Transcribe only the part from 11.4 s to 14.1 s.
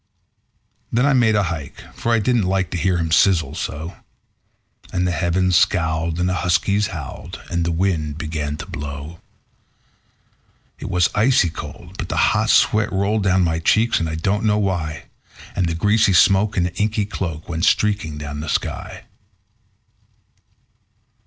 cold, but the hot sweat rolled down my cheeks, and